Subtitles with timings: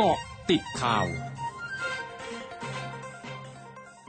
[0.00, 0.18] กาะ
[0.50, 1.06] ติดข่าว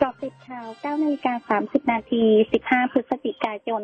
[0.02, 2.24] กาะติดข่าว9นาฬิกา30 นาที
[2.60, 3.82] 15 พฤศจิกายน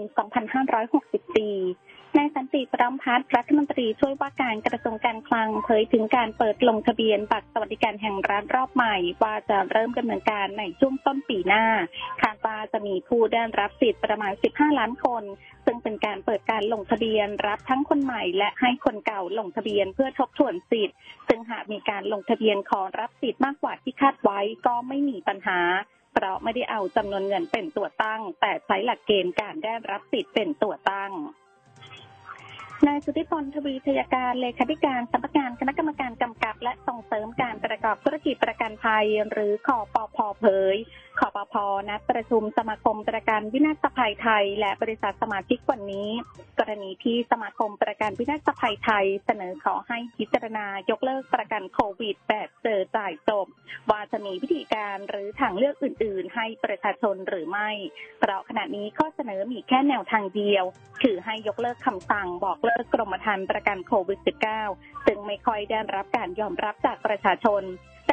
[0.78, 1.87] 2564
[2.18, 11.65] นายสันติปรมพัฒน์รัฐมนตรีช่วยว่าการกระทรวงการคลังเผยถึงการเปิดลงทะเบียนบัตรสวัสดิการแห่งรัฐรอบใหม่ ว่าจะเริ่มดำเนินการในช่วงต้นปีหน้า
[12.22, 15.24] คาดว่าจะมีผู้ได้รับสิทธิ์ประมาณ 15 ล้านคน
[15.65, 25.60] ซึ่งเป็นการเปิดการลงทะเบียนรับทั้งคนใหม่ และให้คนเก่าลงทะเบียนเพื่อทบทวนสิทธิ์ ซึ่งหากมีการลงทะเบียนขอรับสิทธิ์มากกว่าที่คาดไว้ก็ไม่มีปัญหา
[26.13, 31.13] เพราะไม่ได้เอาจำนวนเงินเป็นตัวตั้ง แต่ใช้หลักเกณฑ์การได้รับสิทธิ์เป็นตัวตั้ง
[32.86, 40.76] นายสุธิพลทวีทยการเลขาธิการสำนักงานคณะกรรมการกำกับ และส่งเสริมการประกอบธุรกิจประกันภัยหรือขอปพเผย
[41.20, 41.55] ขอปพ
[41.89, 46.09] นัดประชุมสมาคมประกันวินาศภัยไทย และบริษัทสมาชิกวันนี้
[46.59, 53.48] กรณีที่สมาคมประกันวินาศภัยไทย เสนอขอให้พิจารณายกเลิกประกันโควิด แบบเจอจ่ายจบ
[53.90, 57.70] ว่าจะมีวิธีการหรือทางเลือกอื่น ๆ ให้ประชาชนหรือไม่
[58.20, 60.63] เพราะขณะนี้ข้อเสนอมีแค่แนวทางเดียว
[61.02, 64.19] คือให้ยกเลิกคำสั่งบอกเลิกกรมธรรม์ประกันโควิด
[64.63, 67.63] -19 ซึ่งไม่ค่อยได้รับการยอมรับจากประชาชน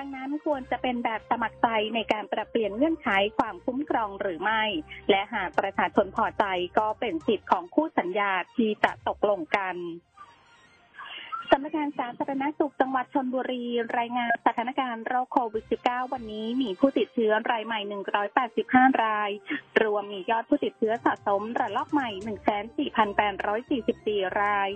[0.05, 4.63] งนั้นควรจะเป็นแบบสมัครใจในการปรับเปลี่ยนเงื่อนไขความคุ้มครองหรือไม่
[5.11, 6.45] และหากประชาชนพอใจ
[6.79, 9.77] ก็เป็นสิทธิ์ของคู่สัญญาที่จะตกลงกัน
[11.57, 13.65] สำนักงานสาธารณสุขจังหวัดชนบุรี
[13.99, 17.81] รายงานสถานการณ์โรคโควิด -19 วันนี้มีผู้ติดเชื้อรายใหม่
[18.41, 19.31] 185 ราย
[19.83, 22.11] รวมมียอดผู้ติดเชื้อสะสมระลอกใหม่
[24.25, 24.69] 14,844 ราย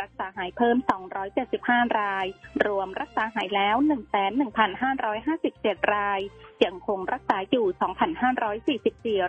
[0.00, 0.76] รักษาหายเพิ่ม
[1.36, 2.26] 275 ราย
[2.66, 3.76] รวมรักษาหายแล้ว
[5.04, 6.20] 11,557 ราย
[6.64, 7.66] ยังคงรักษาอยู่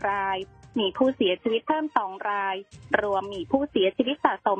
[0.04, 0.38] 2,544 ราย
[0.80, 2.56] มีผู้เสียชีวิตเพิ่ม 2 ราย
[3.02, 4.60] รวมมีผู้เสียชีวิตสะสม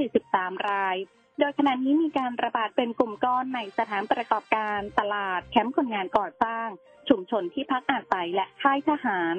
[0.00, 0.98] 743 ราย
[1.38, 6.68] โดยขณะนี้มีการระบาดเป็นกลุ่มก้อนในสถานประกอบการตลาดแคมป์คนงานก่อสร้าง
[7.08, 9.36] ชุมชนที่พักอาศัยและค่ายทหาร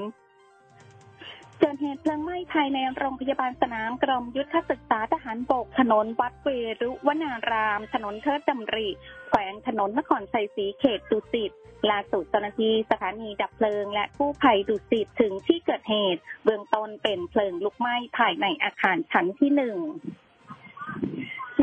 [1.59, 6.50] เกิดเหตุเพลิงไหม้ภายในโรงพยาบาลสนามกรมยุทธศึกษาทหารบกถนนวัดเว
[6.81, 8.88] รุวนาราม ถนนเทิดจำรี
[9.29, 11.51] แขวงถนนนครชัยศรีเขตดุสิต
[11.91, 19.78] ล่าสุดเจ้าหน้าที่สถานีดับเพลิง และกู้ภัยดุสิตถึงที่เกิดเหตุ เบื้องต้นเป็นเพลิงลุกไหม้ภายในอาคารชั้นที่หนึ่ง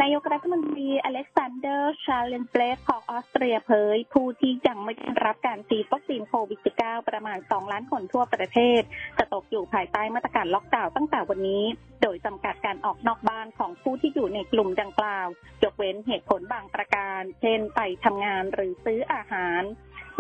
[0.00, 8.83] นายกรัฐมนตรีอเล็กซานเดอร์ ชาลเลนเบิร์กของออสเตรียเผย ผู้ที่ยังไม่ได้รับการฉีดวัคซีนโควิด -19 ประมาณ 2 ล้านคนทั่วประเทศ
[9.19, 11.65] จะตกอยู่ภายใต้มาตรการล็อกดาวน์ตั้งแต่วันนี้
[12.03, 15.27] โดยจำกัดการออกนอกบ้านของผู้ที่อยู่ในกลุ่มดังกล่าว
[15.62, 19.62] ยกเว้นเหตุผลบางประการ เช่น ไปทำงานหรือซื้ออาหาร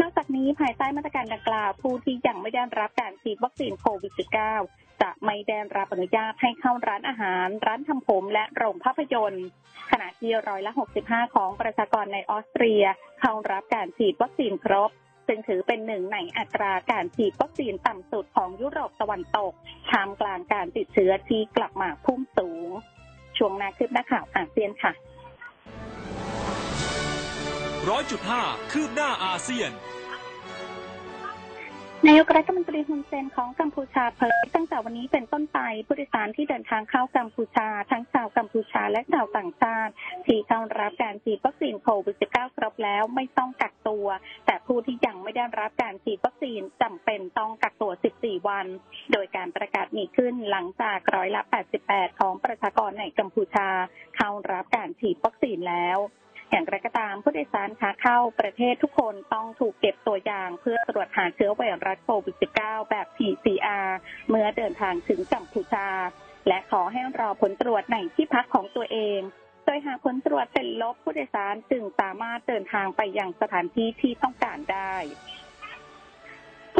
[0.00, 9.46] นอกจากนี้ภายใต้มาตรการดังกล่าวผู้ที่ยังไม่ได้รับการฉีดวัคซีนโควิด -19 จะไม่ได้รับอนุญาตให้เข้าร้านอาหาร ร้านทำผมและโรงภาพยนตร์
[9.90, 10.72] ขณะที่ร้อยละ
[11.04, 12.84] 65 ของประชากรในออสเตรีย
[13.20, 14.90] เข้ารับการฉีดวัคซีนครบ
[15.26, 19.52] ซึ่งถือเป็นหนึ่งในอัตราการฉีดวัคซีนต่ำสุดของยุโรปตะวันตก
[19.90, 22.68] ท่ามกลางการติดเชื้อที่กลับมาพุ่งสูง
[23.38, 24.92] ช่วงนาคืบหน้าข่าวอาเซียนค่ะ
[27.90, 29.70] ร้อยจุดห้าคืบหน้าอาเซียน
[32.08, 39.92] นายกรัฐมนตรีฮุนเซนของกัมพูชาเผยตั้งแต่วันนี้เป็นต้นไปผู้โดยสารที่เดินทางเข้ากัมพูชา ทั้งชาวกัมพูชาและชาวต่างชาติ
[40.26, 44.06] ที่เข้ารับการฉีดวัคซีนโควิด -19 ครบแล้วไม่ต้องกักตัว
[44.46, 48.66] แต่ผู้ที่ยังไม่ได้รับการฉีดวัคซีนจำเป็นต้องกักตัว 14 วัน
[49.12, 51.42] โดยการประกาศมีขึ้นหลังจากร้อยละ
[51.82, 53.68] 88 ของประชากรในกัมพูชา
[54.16, 55.98] เข้ารับการฉีดวัคซีนแล้ว
[56.50, 63.88] อย่างไรก็ตามผู้โดยสารขาเข้าประเทศทุกคนต้องถูกเก็บตัวอย่างเพื่อตรวจหาเชื้อไวรัสโควิด -19 แบบ PCR
[64.28, 65.88] เมื่อเดินทางถึงกัมพูชา
[66.48, 69.20] และขอให้รอผลตรวจในที่พักของตัวเอง
[69.64, 74.94] โดยหากผลตรวจเป็นลบผู้โดยสารจึงสามารถเดินทางไปยังสถานที่ที่ต้องการได้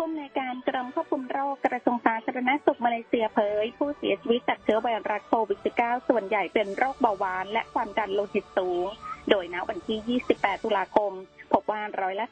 [0.03, 8.87] ผู้อำนวยการกรมควบคุมโรคกระทรวงสาธารณสุขมาเลเซียเผย ผู้เสียชีวิตจากเชื้อไวรัสโควิด -19 ส่วนใหญ่เป็นโรคเบาหวาน และความดันโลหิตสูง
[9.31, 11.13] โดยณวันที่ 28 ตุลาคม
[11.53, 12.27] พบว่าร้อยละ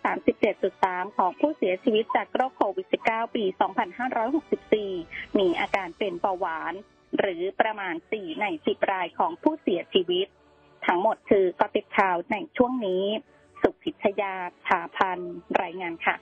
[0.57, 3.45] 37.3 ของผู้เสียชีวิตจากโรคโควิด -19 ปี
[4.21, 6.75] 2564 มีอาการเป็นเบาหวาน
[7.19, 10.27] หรือประมาณ 4 ใน 10 รายของผู้เสียชีวิต
[10.87, 13.05] ทั้งหมดคือกติดข่าวในช่วงนี้
[13.61, 14.35] สุพิชยา
[14.67, 15.19] ถาพัน
[15.65, 16.17] รายงานค่ะ